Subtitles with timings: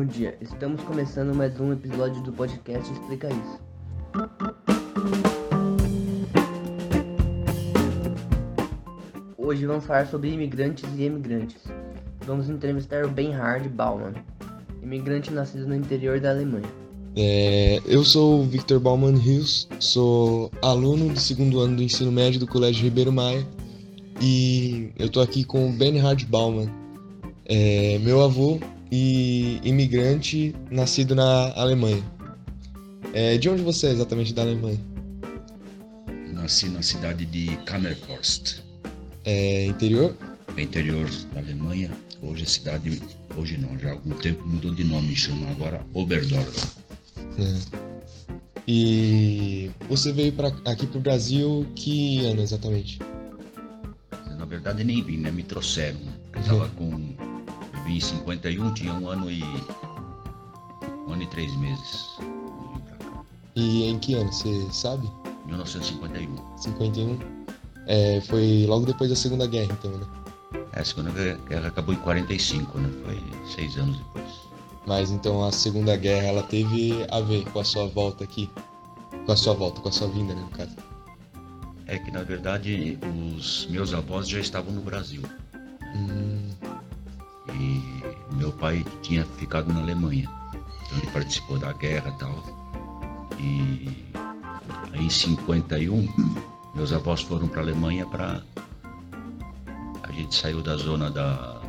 [0.00, 3.60] Bom dia, estamos começando mais um episódio do podcast Explica Isso.
[9.36, 11.62] Hoje vamos falar sobre imigrantes e emigrantes.
[12.24, 14.14] Vamos entrevistar o Benhard Baumann,
[14.82, 16.70] imigrante nascido no interior da Alemanha.
[17.14, 22.40] É, eu sou o Victor Baumann Rios, sou aluno do segundo ano do ensino médio
[22.40, 23.46] do Colégio Ribeiro Maia
[24.18, 26.70] e eu tô aqui com o Benhard Baumann,
[27.44, 28.58] é, meu avô
[28.90, 32.02] e imigrante nascido na Alemanha.
[33.12, 34.78] É, de onde você é exatamente da Alemanha?
[36.32, 38.60] Nasci na cidade de Kammerforst,
[39.24, 40.16] É interior?
[40.56, 41.90] interior da Alemanha.
[42.22, 43.00] Hoje a cidade,
[43.36, 46.66] hoje não, já há algum tempo mudou de nome, chama agora Oberdorf.
[47.38, 47.80] É.
[48.68, 52.98] E você veio para aqui pro Brasil que ano exatamente?
[54.38, 55.30] Na verdade nem vim, né?
[55.30, 55.98] Me trouxeram.
[56.34, 57.14] Eu tava com.
[57.86, 59.42] Em 51, tinha um ano e.
[61.06, 62.18] um ano e três meses.
[63.56, 65.10] E em que ano, você sabe?
[65.46, 66.36] 1951.
[66.56, 67.18] 51?
[67.86, 70.06] É, foi logo depois da Segunda Guerra, então, né?
[70.72, 72.90] É, a Segunda Guerra acabou em 45, né?
[73.04, 74.50] Foi seis anos depois.
[74.86, 78.48] Mas então a Segunda Guerra ela teve a ver com a sua volta aqui.
[79.26, 80.76] Com a sua volta, com a sua vinda, né, no caso.
[81.86, 82.98] É que na verdade
[83.36, 85.22] os meus avós já estavam no Brasil.
[85.94, 86.19] Hum,
[88.60, 90.30] pai tinha ficado na Alemanha.
[90.86, 92.60] Então ele participou da guerra e tal.
[93.38, 94.06] E
[94.94, 96.06] em 51,
[96.74, 98.42] meus avós foram para a Alemanha para.
[100.02, 101.60] A gente saiu da zona da,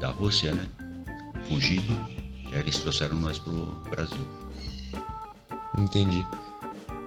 [0.00, 0.66] da Rússia, né?
[1.46, 1.92] Fugido.
[2.50, 3.52] E aí eles trouxeram nós pro
[3.90, 4.26] Brasil.
[5.76, 6.26] entendi.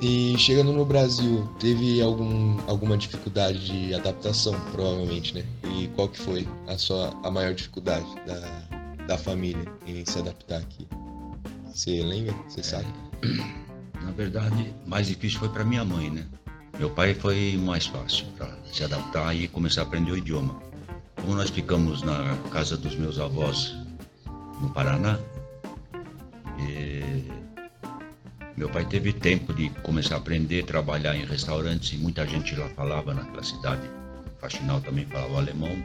[0.00, 5.44] E chegando no Brasil, teve algum, alguma dificuldade de adaptação, provavelmente, né?
[5.64, 8.77] E qual que foi a sua a maior dificuldade da,
[9.08, 10.86] da família em se adaptar aqui?
[11.64, 12.34] Você lembra?
[12.46, 12.86] Você sabe?
[14.04, 16.26] Na verdade, mais difícil foi para minha mãe, né?
[16.78, 20.60] Meu pai foi mais fácil para se adaptar e começar a aprender o idioma.
[21.16, 23.74] Como nós ficamos na casa dos meus avós
[24.60, 25.18] no Paraná,
[28.56, 32.68] meu pai teve tempo de começar a aprender, trabalhar em restaurantes e muita gente lá
[32.70, 33.88] falava naquela cidade.
[34.40, 35.76] Faxinal também falava alemão,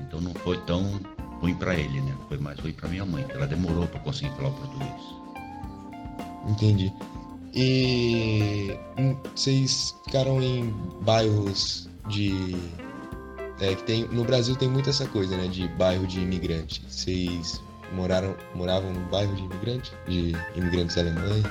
[0.00, 1.00] então não foi tão
[1.40, 2.14] ruim para ele, né?
[2.28, 5.18] Foi mais ruim para minha mãe, que ela demorou para conseguir falar o português.
[6.48, 6.92] Entendi.
[7.54, 12.56] E hum, vocês ficaram em bairros de.
[13.60, 15.48] É, que tem, no Brasil tem muito essa coisa, né?
[15.48, 16.82] De bairro de imigrante.
[16.88, 17.60] Vocês
[17.92, 19.92] moraram, moravam no bairro de imigrante?
[20.06, 21.44] De imigrantes alemães?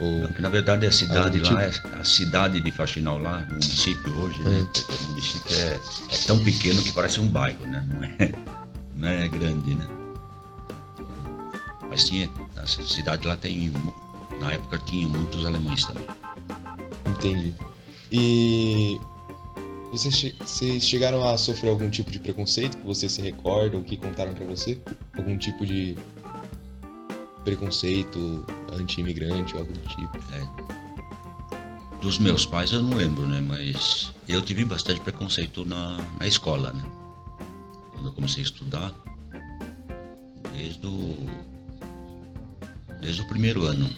[0.00, 0.40] Ou.
[0.40, 1.70] Na verdade a cidade lá, é,
[2.00, 4.66] a cidade de Faxinal lá, o município hoje, né?
[4.88, 5.80] O município é,
[6.10, 7.84] é tão pequeno que parece um bairro, né?
[7.88, 8.32] Não é,
[8.94, 9.86] não é grande, né?
[11.88, 13.72] Mas tinha, a cidade lá tem,
[14.40, 16.06] na época tinha muitos alemães também.
[17.06, 17.54] Entendi.
[18.10, 19.00] E.
[19.90, 23.96] Vocês, vocês chegaram a sofrer algum tipo de preconceito que você se recorda ou que
[23.96, 24.80] contaram pra você?
[25.16, 25.96] Algum tipo de
[27.44, 30.18] preconceito anti-imigrante ou algo do tipo?
[32.00, 33.40] Dos meus pais eu não lembro, né?
[33.40, 36.82] Mas eu tive bastante preconceito na, na escola, né?
[37.94, 38.92] Quando eu comecei a estudar,
[40.52, 41.26] desde o,
[43.00, 43.88] desde o primeiro ano,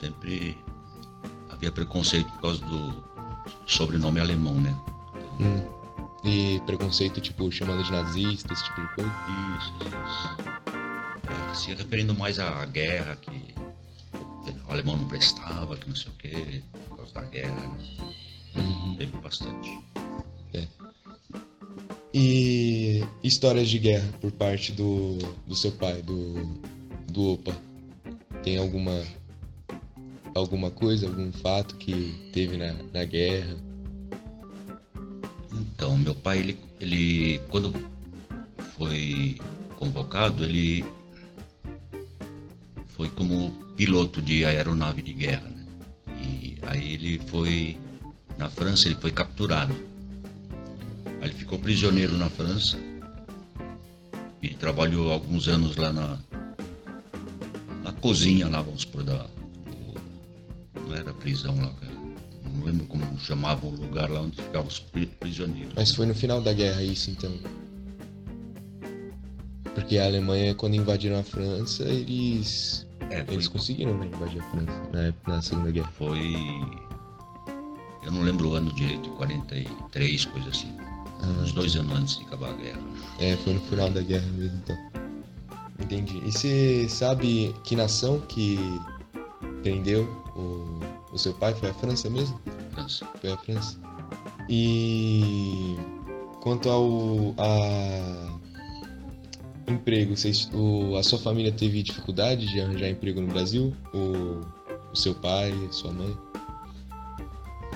[0.00, 0.56] sempre
[1.50, 3.04] havia preconceito por causa do
[3.66, 4.74] sobrenome alemão, né?
[5.40, 5.84] Hum.
[6.24, 9.12] E preconceito, tipo, chamando de nazista, esse tipo de coisa?
[9.58, 10.54] Isso, isso.
[11.50, 13.54] É, se referindo mais à guerra, que
[14.66, 18.14] o alemão não prestava, que não sei o quê, por causa da guerra, né?
[18.56, 18.96] Uhum.
[18.96, 19.78] Teve bastante.
[22.16, 26.60] E histórias de guerra por parte do, do seu pai, do,
[27.10, 27.56] do Opa?
[28.44, 29.02] Tem alguma
[30.32, 33.56] alguma coisa, algum fato que teve na, na guerra?
[35.52, 37.74] Então, meu pai, ele, ele quando
[38.76, 39.36] foi
[39.76, 40.84] convocado, ele
[42.90, 45.66] foi como piloto de aeronave de guerra, né?
[46.22, 47.76] E aí ele foi
[48.38, 49.74] na França, ele foi capturado.
[51.24, 52.78] Ele ficou prisioneiro na França
[54.42, 56.18] e trabalhou alguns anos lá na
[57.82, 61.92] na cozinha lá, vamos supor, da do- não era prisão lá, cara.
[62.54, 65.72] não lembro como chamavam o lugar lá onde ficavam os pri- prisioneiros.
[65.74, 67.32] Mas foi no final da guerra isso, então?
[69.74, 74.44] Porque a Alemanha, quando invadiram a França, eles É, foi, eles conseguiram né, invadir a
[74.44, 75.90] França na, época- na Segunda Guerra.
[75.98, 76.20] foi
[78.02, 80.70] eu não lembro o ano direito, 43, coisa assim.
[81.24, 82.80] Ah, Uns dois anos antes de acabar a guerra.
[83.18, 84.76] É, foi no final da guerra mesmo, então.
[85.80, 86.22] Entendi.
[86.24, 88.58] E você sabe que nação que
[89.62, 90.04] prendeu
[90.36, 90.80] o,
[91.12, 91.54] o seu pai?
[91.54, 92.38] Foi a França mesmo?
[92.72, 93.06] França.
[93.20, 93.78] Foi a França.
[94.48, 95.76] E
[96.42, 98.34] quanto ao a
[99.66, 103.74] emprego, vocês, o, a sua família teve dificuldade de arranjar emprego no Brasil?
[103.94, 104.40] O,
[104.92, 106.16] o seu pai, a sua mãe?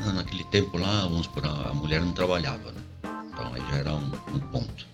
[0.04, 2.82] Não, naquele tempo lá, vamos por a mulher não trabalhava, né?
[3.38, 4.86] Então aí já era um, um ponto.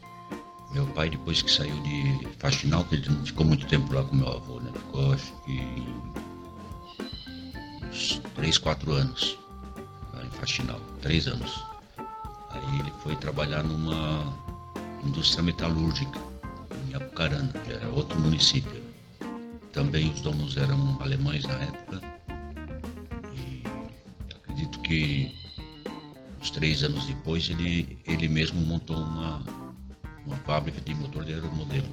[0.71, 4.17] Meu pai, depois que saiu de Faxinal, que ele não ficou muito tempo lá com
[4.17, 4.71] meu avô, né?
[4.71, 5.63] Ficou acho que
[7.87, 9.39] uns 3, 4 anos
[10.13, 11.65] lá em Faxinal, 3 anos.
[12.51, 14.37] Aí ele foi trabalhar numa
[15.03, 16.21] indústria metalúrgica
[16.87, 18.85] em Apucarana, que era outro município.
[19.73, 22.01] Também os donos eram alemães na época.
[23.35, 23.63] E
[24.35, 25.44] acredito que
[26.45, 29.43] uns três anos depois ele, ele mesmo montou uma,
[30.27, 31.89] uma fábrica de motor de aeromodelo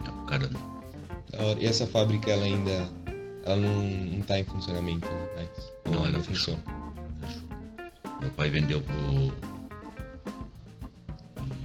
[0.00, 0.58] Apucarana.
[1.30, 1.58] Da hora.
[1.58, 2.90] E essa fábrica, ela ainda
[3.44, 5.48] ela não, não tá em funcionamento, né?
[5.86, 6.56] Não, ou ela fechou.
[6.56, 6.78] funciona.
[8.20, 9.32] Meu pai vendeu pro.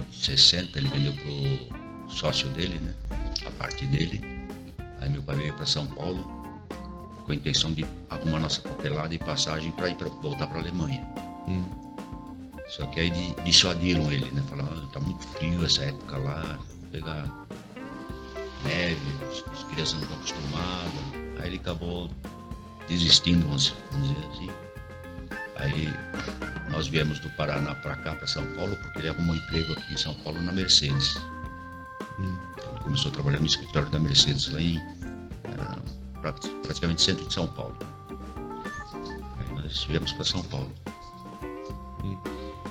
[0.08, 2.94] Em 60, ele vendeu pro sócio dele, né?
[3.46, 4.22] A parte dele.
[5.00, 6.22] Aí meu pai veio para São Paulo
[7.26, 11.23] com a intenção de arrumar nossa papelada e passagem para ir pra, voltar para Alemanha.
[11.48, 11.64] Hum.
[12.68, 14.42] Só que aí di- dissuadiram ele, né?
[14.48, 17.46] Falaram, ah, tá muito frio essa época lá, vou pegar
[18.64, 19.00] neve,
[19.30, 21.40] as, as crianças não estão acostumadas.
[21.40, 22.10] Aí ele acabou
[22.88, 24.50] desistindo, vamos, dizer assim.
[25.56, 25.94] Aí
[26.70, 29.96] nós viemos do Paraná para cá, para São Paulo, porque ele arrumou emprego aqui em
[29.96, 31.16] São Paulo na Mercedes.
[32.18, 32.36] Hum.
[32.58, 34.80] Ele começou a trabalhar no escritório da Mercedes lá em
[36.62, 37.76] praticamente centro de São Paulo.
[39.38, 40.72] Aí nós viemos para São Paulo.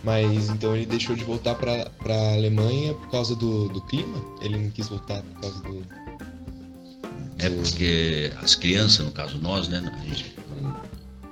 [0.03, 4.17] Mas então ele deixou de voltar pra, pra Alemanha por causa do, do clima?
[4.41, 5.81] Ele não quis voltar por causa do.
[7.39, 10.35] É do- porque as crianças, no caso nós, né, a gente,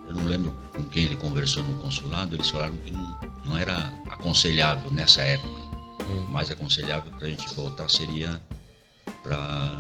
[0.08, 3.94] eu não lembro com quem ele conversou no consulado, eles falaram que não, não era
[4.10, 5.50] aconselhável nessa época.
[6.10, 6.26] Hum.
[6.28, 8.42] O mais aconselhável para a gente voltar seria
[9.22, 9.78] para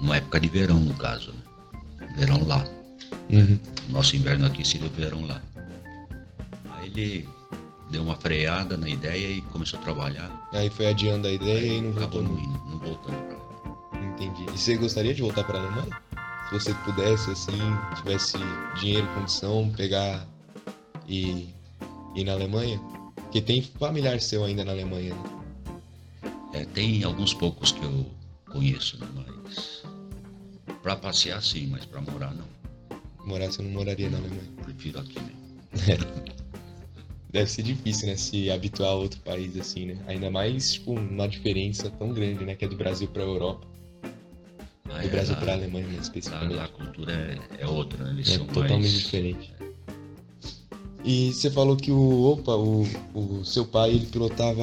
[0.00, 1.32] uma época de verão, no caso.
[1.98, 2.14] Né?
[2.16, 2.64] Verão lá.
[3.28, 3.58] Uhum.
[3.88, 5.40] Nosso inverno aqui seria o verão lá.
[6.76, 7.28] Aí ele
[7.90, 10.48] deu uma freada na ideia e começou a trabalhar.
[10.52, 14.06] Aí foi adiando a ideia e não voltou acabou não, indo, não voltando para lá.
[14.06, 14.46] Entendi.
[14.54, 16.00] E você gostaria de voltar pra Alemanha?
[16.48, 17.58] Se você pudesse, assim,
[17.96, 18.38] tivesse
[18.80, 20.26] dinheiro, condição, pegar
[21.08, 21.48] e
[22.14, 22.80] ir na Alemanha?
[23.14, 25.40] Porque tem familiar seu ainda na Alemanha, né?
[26.52, 28.06] É, tem alguns poucos que eu
[28.50, 29.06] conheço, né?
[29.14, 29.84] mas
[30.82, 32.48] para passear sim, mas para morar não.
[33.24, 34.50] Morar, você não moraria na Alemanha.
[34.64, 36.40] Prefiro aqui mesmo.
[37.32, 38.16] Deve ser difícil, né?
[38.16, 39.96] Se habituar a outro país assim, né?
[40.08, 42.54] Ainda mais, tipo, uma diferença tão grande, né?
[42.56, 43.66] Que é do Brasil pra Europa.
[44.92, 45.98] Aí Do Brasil lá- pra Alemanha, né?
[46.00, 46.54] Especificamente.
[46.54, 47.12] lá a cultura
[47.58, 48.10] é, é outra, né?
[48.10, 48.92] Eles É são totalmente mais...
[48.92, 49.52] diferente.
[51.04, 52.82] E você falou que o, opa, o,
[53.14, 54.62] o seu pai ele pilotava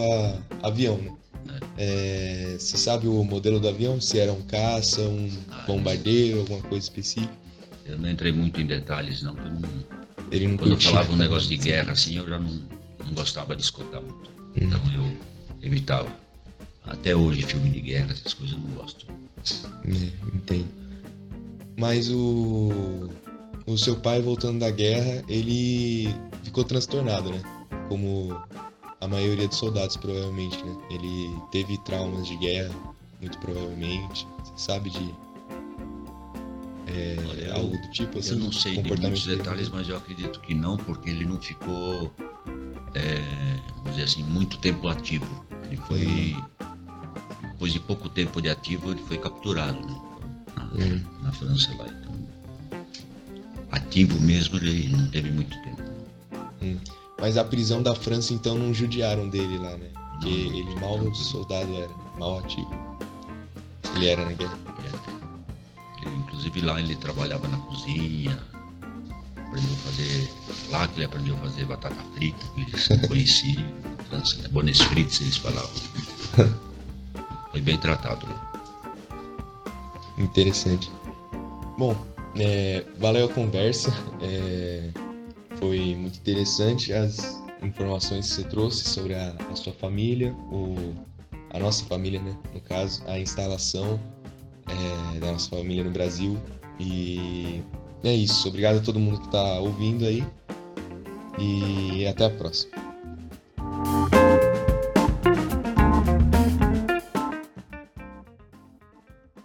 [0.62, 1.60] avião, né?
[1.78, 4.00] É, você sabe o modelo do avião?
[4.02, 7.34] Se era um caça, um Ah, bombardeiro, alguma coisa específica?
[7.86, 9.36] Eu não entrei muito em detalhes, não.
[9.38, 10.92] eu não- Ele não Quando eu curtia.
[10.92, 12.52] falava um negócio de guerra assim, eu já não,
[13.06, 14.30] não gostava de escutar muito.
[14.56, 15.18] Então eu
[15.62, 16.10] evitava.
[16.84, 19.06] Até hoje, filme de guerra, essas coisas eu não gosto.
[19.86, 20.68] É, entendo.
[21.78, 23.10] Mas o,
[23.66, 27.42] o seu pai, voltando da guerra, ele ficou transtornado, né?
[27.90, 28.36] Como
[29.00, 30.76] a maioria dos soldados, provavelmente, né?
[30.90, 32.74] Ele teve traumas de guerra,
[33.22, 34.28] muito provavelmente.
[34.44, 35.14] Você sabe de
[36.88, 38.20] é, Olha, eu- algo do tipo?
[38.20, 41.40] Assim, Eu não sei de muitos detalhes, mas eu acredito que não, porque ele não
[41.40, 42.14] ficou,
[42.94, 43.22] é,
[43.78, 45.46] vamos dizer assim, muito tempo ativo.
[45.66, 46.36] Ele foi,
[47.52, 50.02] depois de pouco tempo de ativo, ele foi capturado, né?
[50.56, 51.02] Na, Hum.
[51.24, 51.86] na França lá.
[51.88, 52.18] Então,
[53.72, 55.78] ativo mesmo, ele não teve muito tempo.
[57.20, 59.90] Mas a prisão da França, então, não judiaram dele lá, né?
[60.14, 60.58] Porque Não, não.
[60.58, 61.90] ele mal um soldado era,
[62.20, 62.70] mal ativo.
[63.96, 64.58] Ele era na guerra.
[66.48, 68.40] Inclusive lá ele trabalhava na cozinha,
[69.36, 70.30] aprendeu a fazer.
[70.70, 73.66] Lá que ele aprendeu a fazer batata frita, que eles conheciam?
[74.52, 75.70] Bones frites eles falavam.
[77.52, 78.26] Foi bem tratado.
[80.18, 80.90] Interessante.
[81.78, 81.96] Bom,
[82.38, 83.92] é, valeu a conversa.
[84.22, 84.90] é,
[85.60, 90.94] foi muito interessante as informações que você trouxe sobre a, a sua família, o,
[91.50, 92.38] a nossa família, né?
[92.54, 94.00] No caso, a instalação
[94.68, 96.38] é, da nossa família no Brasil.
[96.80, 97.64] E
[98.04, 98.48] é isso.
[98.48, 100.26] Obrigado a todo mundo que está ouvindo aí.
[101.40, 102.87] E até a próxima.